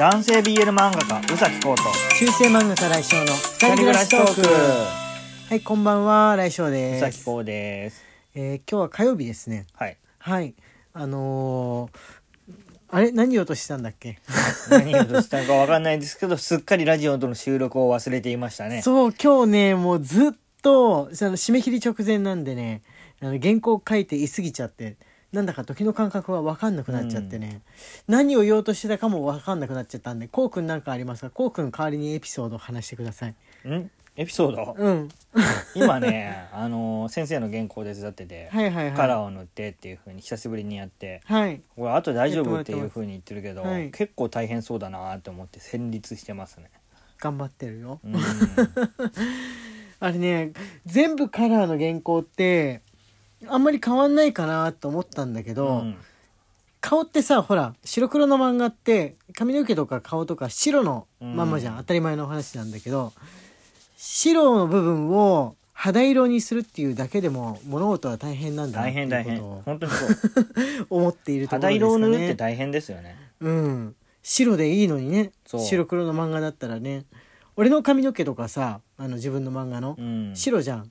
[0.00, 1.82] 男性 BL 漫画家宇崎浩と
[2.18, 4.48] 中世漫画家来翔の二人暮らしトーク。
[4.48, 7.00] はいこんばんは来翔宇です。
[7.00, 8.02] 崎浩です。
[8.34, 9.66] えー今日は火曜日ですね。
[9.74, 9.98] はい。
[10.18, 10.54] はい。
[10.94, 11.98] あのー
[12.92, 13.12] あれ？
[13.12, 14.18] 何をとしたんだっけ？
[14.70, 18.80] 何をとしたかわかんないですけど すっかりラジオとの収録を忘れていましたね。
[18.80, 20.32] そう今日ねもうずっ
[20.62, 22.80] とその締め切り直前なんでね
[23.20, 24.96] あの原稿書いていすぎちゃって
[25.32, 27.62] なんだか時の感覚が分かんなくなっちゃってね、
[28.08, 31.30] 何を言おうとしてたかも分かんなくなっちゃったんでこうくんなんかありますか？
[31.30, 33.34] こうくん代わりにエピソードを話してください。
[33.68, 33.90] ん？
[34.16, 34.74] エピソード？
[34.76, 35.08] うん。
[35.76, 38.96] 今ね あの先生の原稿手伝ってて、はいはいはい。
[38.96, 41.60] カラーを塗ってっていうふうに久しぶりにやってはい。
[41.76, 43.92] これあと大丈夫っていうふうに言ってるけど、はい。
[43.92, 46.70] 結構大変そうだなと思って戦慄してますね。
[47.20, 48.00] 頑張ってるよ。
[48.04, 48.16] う ん
[50.02, 50.52] あれね
[50.86, 52.80] 全部カラーの原稿って
[53.46, 55.96] あんまり変わんないかなと思ったんだけど、うん。
[56.80, 61.80] 顔ってさほら白黒の漫画って髪の毛とか顔とか白のまんまじゃん、うん。
[61.80, 63.12] 当たり前の話なんだけど
[63.96, 70.10] 白の部分を肌色にするっていうだけでも物事は大変なんだなってことを本当にそう。
[70.90, 71.90] 思っているところ肌ですかね。
[71.90, 73.16] 色を塗るって大変ですよね。
[73.40, 73.96] うん。
[74.22, 75.32] 白でいいのにね。
[75.46, 77.04] 白黒の漫画だったらね。
[77.56, 80.32] 俺の髪の毛とかさあの自分の漫画の、うん。
[80.34, 80.90] 白じゃん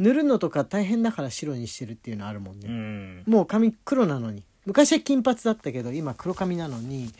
[0.00, 3.22] 塗るのとか大変だから白にしてるっていうのあるもんね、うん。
[3.26, 4.42] もう髪黒なのに。
[4.64, 7.12] 昔は金髪だったけど今黒髪なのに。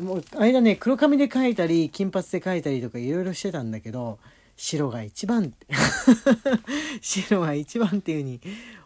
[0.00, 4.18] もう間ね黒髪で描いたり金髪で描いたりとかいろいろしてたんだけど
[4.56, 5.68] 白が一番って。
[7.00, 8.40] 白が一番っていうふうに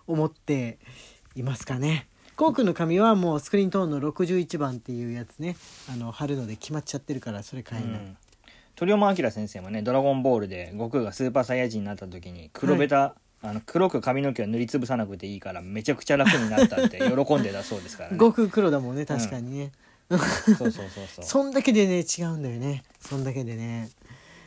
[0.07, 0.79] 思って
[1.35, 2.09] いますかね。
[2.37, 5.57] コウ君の髪はもうスクリーントーンの61番っていうやつね。
[5.91, 8.17] あの貼るので決まっちゃってるからそれ買えない、うん
[8.79, 18.17] 鳥山明先生もね「ドラゴンボール」で悟空がスーパーサイヤ人になった時に黒ベタ、あの黒く髪の毛を塗りつぶさなくていいからめちゃくちゃ楽になったって 喜んでたそうですからね。
[18.17, 19.73] 悟空黒だもんね確かにね、
[20.09, 21.25] そうそうそうそう。
[21.25, 22.85] そんだけでね違うんだよね。
[23.01, 23.91] そんだけでね。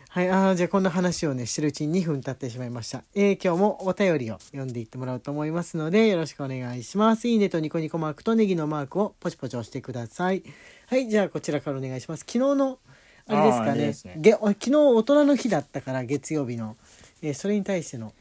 [0.08, 7.28] はいあーじゃあこんな話をねしてるうちに2分経ってしまいました、えー今日もお便りを読んでいってもらおうと思いますのでよろしくお願いします。
[7.28, 10.44] いいねとニコニコマークとネギのマークをポチポチ押してください。
[10.88, 12.22] はいじゃあこちらからお願いします。
[12.22, 12.80] 昨日の
[13.28, 13.94] あれですかね。
[13.94, 14.16] すね。
[14.18, 16.76] げ昨日大人の日だったから月曜日の、
[17.22, 18.14] えーそれに対しての、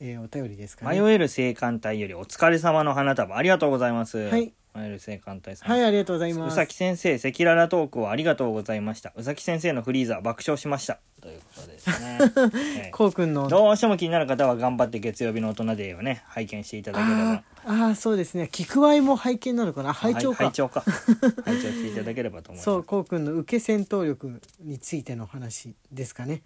[0.00, 1.00] えーお便りですかね。
[1.00, 4.18] 迷える青函隊よりお疲れ様の花束ありがとうございます。
[4.18, 5.70] はい迷える青函隊さん。
[5.70, 6.52] はいありがとうございます。
[6.54, 9.12] 宇崎先生赤裸々トークをありがとうございました。
[9.16, 11.00] 宇崎先生のフリーザー爆笑しました。
[11.20, 12.18] ということですね、
[12.78, 12.90] ええ。
[12.92, 13.46] こうくんの。
[13.46, 17.32] どうしても気になる方は頑張って月曜日の大人デーをね拝見していただければ。
[17.32, 18.48] あーあーそうですね。
[18.50, 19.92] 聞くわいも拝見なのかな？
[19.92, 20.80] 拝聴か、はい拝聴か。
[21.44, 22.64] 拝聴していただければと思います。
[22.64, 26.42] そうこうくんの受け戦闘力についての話ですかね。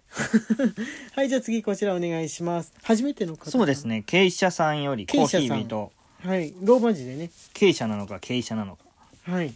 [1.15, 2.73] はいじゃあ次こちらお願いします。
[2.83, 3.49] 初めての方。
[3.49, 4.03] そうですね。
[4.05, 5.91] 経営者さんよりコーヒ経営者さんー人
[6.25, 8.83] はいローマ字でね経営者なのか経営者なのか
[9.31, 9.53] はい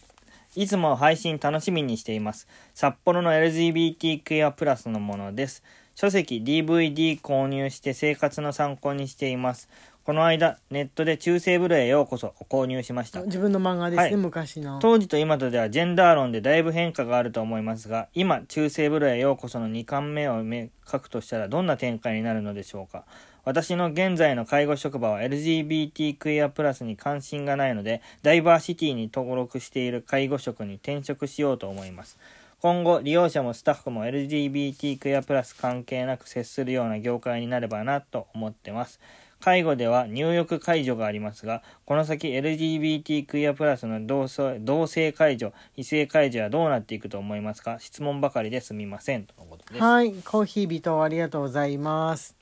[0.56, 2.48] いつも配信楽しみにしています。
[2.74, 5.64] 札幌の LGBTQIA プラスのものです。
[5.96, 9.70] 書籍 DVD 購入して生活の参考にしています。
[10.10, 13.22] この間、ネットで中世ブルへようこそを購入しました。
[13.22, 23.04] 自分の漫画ですね、はい昔の当時と今とではジェンダー論でだいぶ変化があると思いますが、今、中世ブルへようこその2巻目をめ書くとしたらどんな展開になるのでしょうか。
[23.46, 32.18] 私の現在の介護職場は LGBTQIA+, に関心がないので、ダイバーシティに登録している介護職に転職しようと思います。
[32.62, 39.00] 今後、利用者もスタッフも LGBTQIA+, 関係なく接するような業界になればなと思ってます。
[39.42, 47.78] 介護では入浴介助がありますが、この先 LGBTQIA+, の同性同性介助、異性介助はどうなっていくと思いますか？
[47.80, 49.24] 質問ばかりですみません。
[49.24, 49.84] とのことです。
[49.84, 52.36] はいコーヒー人ありがとうございます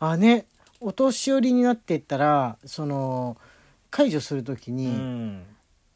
[0.00, 0.46] あね
[0.80, 3.36] お年寄りになっていったらその
[3.90, 5.42] 解除するときうに、ん。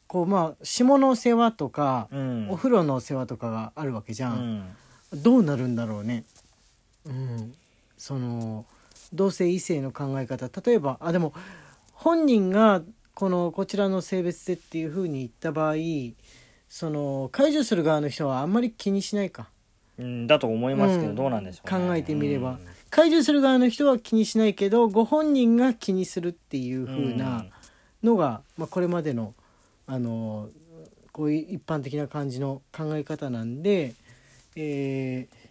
[0.07, 2.49] こうまあ下の世話とか、うん。
[2.51, 4.63] お風呂の世話とかがあるわけじゃうん。
[5.15, 6.25] どうなるんだろうね。
[7.05, 7.53] うん、
[7.97, 8.65] その
[9.13, 10.49] 同性異性の考え方。
[10.61, 11.33] 例えばあでも
[11.93, 12.81] 本人が
[13.13, 15.75] このこちらの性別でっていうふうに言った場合
[16.67, 19.49] その解除する側の人はあんまり気にしないか。
[19.99, 21.15] うん、だと思いますけど、うん。
[21.15, 21.87] どうなんでしょうね。
[21.87, 22.51] 考えてみれば。
[22.51, 22.59] うん。
[22.89, 27.45] 解除する側の人は気にしないけどご本人が気にするっていうふうな
[28.03, 29.33] のが、まあ、これまでの
[29.85, 30.49] あの
[31.11, 33.93] こういう一般的な感じの考え方なんで、
[34.55, 35.42] えー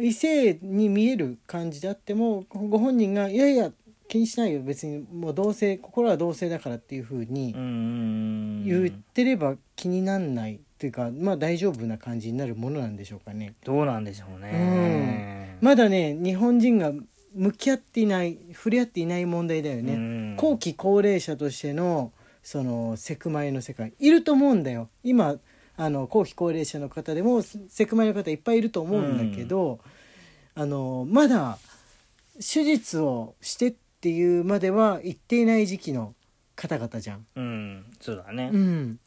[0.00, 3.72] 異性に見える感じであってもご本人が「いやいや
[4.08, 13.54] 気にしないよ別にもう同性心は同性だから」っていうふうにうんうん言ってれば気になんないっていうかまあ大丈夫な感じになるものなんでしょうかね。
[13.64, 15.56] どうなんでしょうね。
[15.60, 16.92] まだね日本人が
[17.34, 19.94] 向き合っていない触れ合っていない問題だよね。
[19.94, 22.12] うん後期高齢者としての
[22.42, 25.36] そのセクマイの世界いると思うんだよ今
[25.76, 29.80] あの後期高齢者の方でもセクマイの方いっぱいいると思うんだけど、
[30.54, 31.58] あのまだ
[32.36, 36.14] 手術をしてっていうまでは行っていない時期の
[36.54, 37.26] 方々じゃん。
[37.36, 37.84] うん。
[38.00, 38.50] そうだね。
[38.52, 38.98] うん、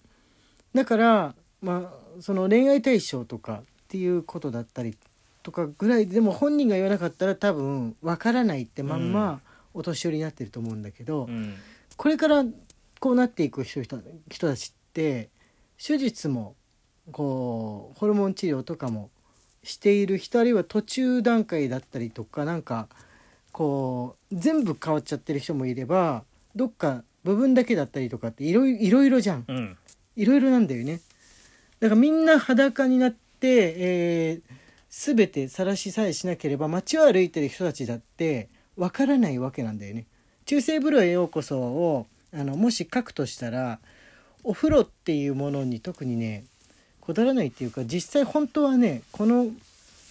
[0.74, 4.96] だから、まあ、その恋愛対象とかっていうことだったり
[5.42, 9.42] とかぐらいでも本人が言わなかったら多分わからないってまんま
[9.74, 11.56] お年寄りになってると思うんだけど、うん。
[11.98, 12.46] これから
[13.00, 14.00] こうなっていく人人
[14.30, 15.30] 人たちって
[15.82, 16.56] 手術も
[17.12, 19.10] こうホルモン治療とかも
[19.64, 22.88] している人あるいは途中段階だったりとかなんか
[23.52, 26.24] こう全部変わっちゃってる人もいれば
[26.56, 29.46] どっか部分だけだったりとかっていろいろいろじゃん。
[29.48, 29.78] うん。
[30.16, 31.00] いろいろなんだよね
[31.80, 40.08] だからみんな裸になって、えー、全て晒しさえしなければ街を歩いてる人たちだってわからないわけなんだよね。
[40.46, 43.80] 中世風呂へようこそをあのもし書くとしたら
[44.44, 46.46] お風呂っていうものに特にね
[47.02, 49.48] こだわらないっていうか実際本当はねこの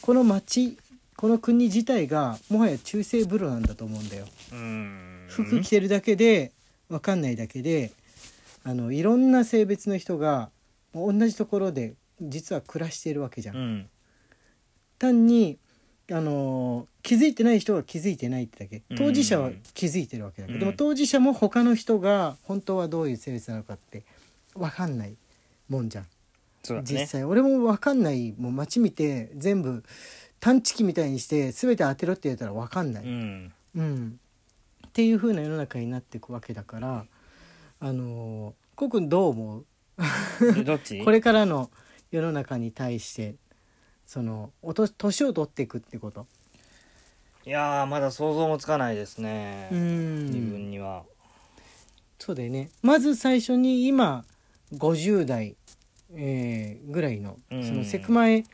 [0.03, 0.77] この町
[1.17, 4.27] この国自体がもはや中世風呂なんだと思うんだよ。
[4.53, 5.27] うん。
[5.29, 6.53] 服着てるだけで
[6.89, 7.91] 分かんないだけで
[8.63, 10.51] あのいろんな性別の人が
[10.95, 13.57] 同じところで実は暮らしているわけじゃん。
[13.57, 13.89] うん。
[14.99, 15.59] 単に
[16.11, 18.83] あの気づいてない人は気づいてないってだけ。
[18.97, 20.61] 当事者は気づいてるわけだけど、うん。
[20.61, 24.05] でも当事者も他の人が本当はどういう性別なのかって
[24.59, 25.17] 分かんない
[25.69, 26.05] もんじゃん。
[26.05, 26.83] ね。
[26.85, 29.83] 実際俺も分かんないもう街見て全部
[30.41, 33.05] 探知機みたいにして全て当てろって言ったら分かんない。
[33.05, 33.53] うん。
[33.77, 34.21] うん、
[34.87, 37.07] っていう風な世の中になっていくわけだから
[37.81, 39.65] あのこうくんどう思う？
[40.55, 41.03] でどっち？
[41.05, 41.71] これからの
[42.11, 43.37] 世の中に対して
[44.07, 46.27] そのおと年を取っていくってこと。
[47.47, 49.69] いやーまだ想像もつかないですね。
[49.71, 51.05] う自ん分には。
[52.19, 52.71] そうだよね。
[52.83, 54.25] まず最初に今
[54.75, 55.57] 50代、
[56.15, 57.65] えーぐらいのうん。
[57.65, 58.45] そのセクマイ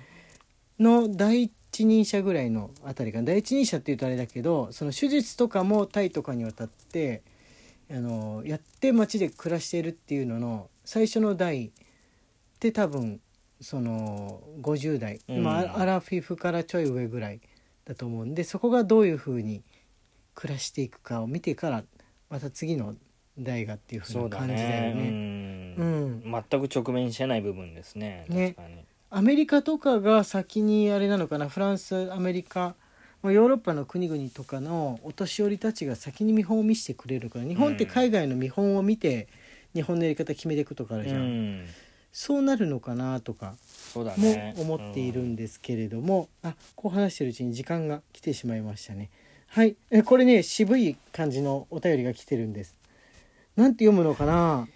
[0.78, 7.22] の第一人者ぐらいのあたりが第一人者っていうとあれだけどその手術とかもタイとかにわたって
[7.90, 11.70] あのやって街で暮らしているっていうのの最初の代っ
[12.58, 13.20] て多分
[13.60, 15.42] その50代、うん。
[15.42, 17.40] まあアラフィフからちょい上ぐらい
[17.84, 19.62] だと思うんでそこがどういうふうに
[20.34, 21.84] 暮らしていくかを見てから
[22.30, 22.94] また次の
[23.38, 25.02] 代がっていうふうな感じだよね。
[25.02, 25.74] ね。
[25.78, 26.06] ううん。
[26.24, 28.26] ん全く直面してない部分ですね。
[28.28, 28.54] ね。
[28.56, 28.84] 確かに。
[29.10, 31.48] アメリカとかが先にあれなのかな。
[31.48, 32.74] フランスアメリカ
[33.22, 37.44] まあヨーロッパの国々とかのお年寄りたちが先に見本を見せてくれるから。
[37.44, 39.28] 日本って海外の見本を見て
[39.74, 41.66] 日本のやり方決めていくとかあるじゃん、うん。
[42.12, 43.54] そうなるのかなとか
[43.94, 44.54] もね。
[44.58, 49.10] 思っているんですけれども、あこう話してるうちに時間が来てしまいましたね。
[49.46, 49.76] はい。
[49.90, 52.76] えこれね渋い感じのお便りが来てるんです
[53.56, 54.66] なんて読むのかな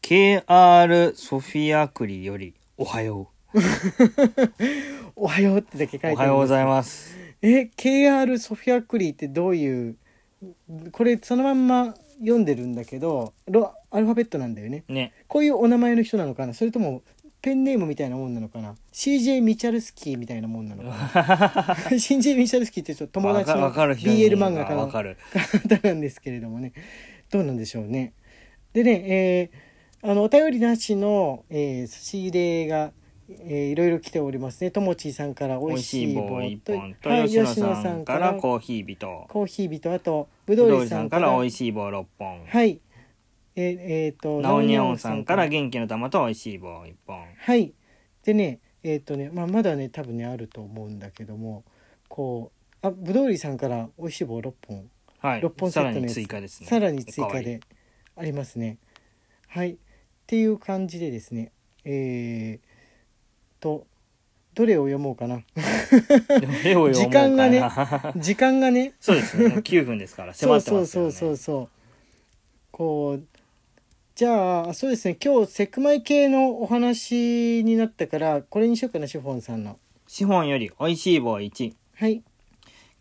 [0.00, 3.30] ？KR ソフィアクリよりおはよ
[5.16, 9.96] おはようってだけ書いてうるおはようございまますすえ KR ソフィアクリーってどういう
[10.92, 14.84] これそのまんま読んでるんだけどロアルファベットなんだよね。
[14.88, 15.12] ね。
[15.26, 16.54] こういうお名前の人なのかな？
[16.54, 17.02] それとも
[17.42, 21.74] ペンネームみたいなもんなのかな？CJ ミチャルスキーみたいなもんなのかな？
[21.90, 25.16] CJ ミチャルスキーってちょっと友達の BL 漫画家のわかる。
[25.68, 26.72] 方なんですけれどもね。
[27.30, 28.12] どうなんでしょうね
[28.78, 29.68] でね、えー
[30.00, 32.92] あのお便りなしの、えー差し入れが、
[33.28, 34.70] えーいろいろ来ておりますね。
[34.70, 39.26] ともちーさんからおいしい棒棒一本とはい吉野さんからコーヒー人。
[39.28, 42.46] コーヒー人あとぶぶどうさんからさんから美味しい棒6本。
[42.46, 42.80] はい。
[43.56, 45.48] えーえーとナオニャオンさんから。
[45.48, 47.24] 元気の玉と美味しい棒1本。
[47.36, 47.72] はい。
[48.22, 51.64] でねえっ、とね、まあ、まだね多分ねあると思うんだけども
[52.08, 54.88] こうあぶどうりさんから美味しい棒6本。
[55.18, 55.40] はい。
[55.40, 56.14] 6本セさらにットのやつ。
[56.14, 56.68] 追加ですね。
[56.68, 57.58] さらに追加で
[58.18, 58.78] ありますね。
[59.48, 59.72] はい。
[59.72, 59.76] っ
[60.26, 61.52] ていう感じでですね
[61.84, 63.86] えー、と
[64.54, 65.42] どれを読もうかな。
[66.92, 67.62] 時間がね
[68.16, 69.48] 時間がねそうですね。
[69.48, 71.68] もう9分ですからそう迫ってますよねそうそうそうそう
[72.72, 73.24] こう
[74.14, 75.16] じゃあそうですね。
[75.24, 79.78] 今日セクマイ系のお話になったからこれにしようかなシフォンさんの。
[80.08, 82.22] 資本より美味しい棒1はい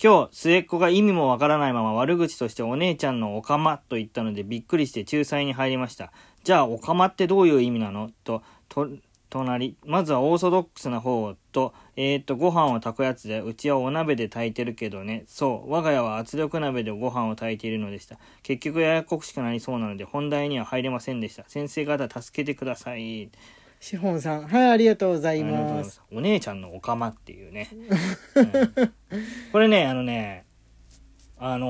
[0.02, 6.12] 今日末っ子が意味もわからないまま悪口としてお姉ちゃんのおかまと言ったのでびっくりして仲裁に入りました。
[6.44, 8.12] じゃあおかまってどういう意味なの？
[8.24, 8.88] とと
[9.30, 9.76] 隣。
[9.86, 15.24] まずはオーソドックスな方とえー、とご飯を炊くやつでうちはお鍋で炊いてるけどね。
[15.28, 18.20] そう我が家は圧力鍋でご飯を炊いているのでした。
[18.44, 21.44] 結局ややこしくなりそうなので本題には入れませんでした。
[21.48, 23.30] 先生方助けてください。
[23.80, 24.48] シフォンさん。
[24.48, 25.92] はいありがとうございまます。
[25.92, 27.70] すお姉ちゃんのおかまっていうね、
[28.36, 28.92] うん。
[29.52, 30.46] これねあのね
[31.38, 31.68] あの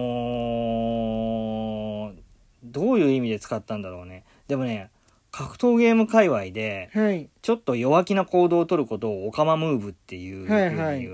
[2.13, 2.17] ー
[2.63, 4.23] どういう意味で使ったんだろうね。
[4.47, 4.89] でもね
[5.31, 7.29] 格闘ゲーム界隈で、はい。
[7.41, 10.47] ちょっと弱気な行動を取ることをオカマムーブっていう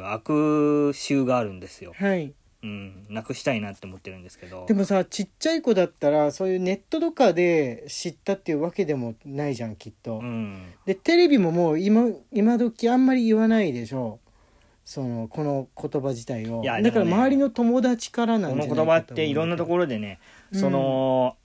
[0.06, 1.94] 悪習があるんですよ。
[1.96, 3.06] はいうん。
[3.10, 4.66] なくしたいなって思ってるんですけど。
[4.66, 10.74] でもさちっちゃい子だったらそういうネットとかで知ったっていうわけでもないじゃんきっと、うん。
[10.86, 14.20] でテレビももう今今時あんまり言わないでしょ
[14.86, 20.20] そのこの言葉自体をだから周りの友達からなんじこの言葉っていろんなところでね、
[20.52, 21.38] その、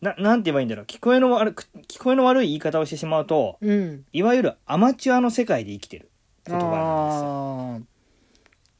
[0.00, 0.84] な、なんて言えばいいんだろう。
[0.86, 6.10] 聞こえの悪く、聞こえの悪い言い方をしてしまうと、ろうんいわゆるアマチュアの世界で生きてる
[6.44, 7.41] 言葉なんあー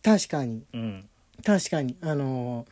[0.02, 0.64] 確かに。
[0.73, 1.09] うん。
[1.44, 1.97] 確かに。
[2.00, 2.66] あの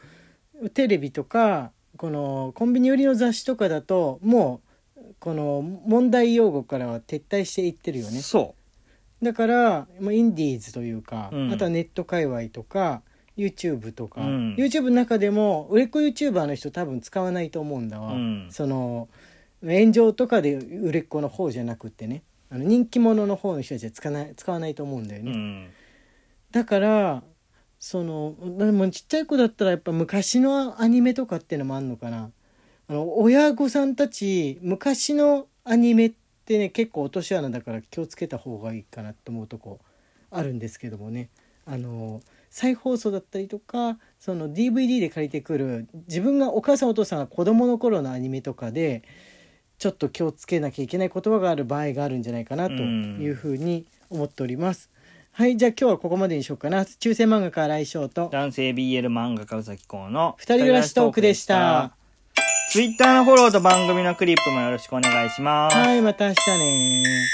[0.75, 4.61] テレビとかこのコンビニ売りの雑誌とかだとも
[4.97, 8.21] うこの問題用語からは撤退していってるよね。
[8.21, 8.55] そ
[9.23, 11.53] だからまあインディーズというか、うん。
[11.53, 13.03] あとはネット界隈とか
[13.37, 14.55] YouTube とか、うん。
[14.57, 18.49] YouTube の中でも売れっ子 YouTuber の人多分使わないと思うんだわ、うん。
[18.51, 19.09] その
[19.63, 22.23] 炎上とかで売れっ子の方じゃなくってね。
[22.51, 25.25] あの人気者の方の人たちは使わない使わないと思うんだよう。
[25.25, 25.71] ね、うん。
[26.53, 27.23] だから
[27.79, 32.31] そのでもちっちゃい子だったらやっぱ昔のアニメとかっていうのもあんのかな。
[32.89, 36.13] あの親御さんたち昔のアニメっ
[36.45, 39.79] てね結構落とし穴だから気をつけた方がいいかなと思うとこ
[40.31, 41.31] あるんですけどもね。
[41.67, 49.05] あの再放送だったりとかその DVD で借りてくる自分がお母さんお父さんが子供の頃のアニメとかで
[49.79, 54.91] ちょっと気をつけなきゃいけない言葉がある場合があるんじゃないかなというふうに思っております。
[55.33, 61.93] はいじゃあ今日はここまでにしようかな中世漫画家来翔と男性 BL 漫画家うさきこうの二人暮らしトークでした。
[62.73, 65.77] ツイッターのフォローと番組のクリップもよろしくお願いします。
[65.77, 67.27] はいまた明日ね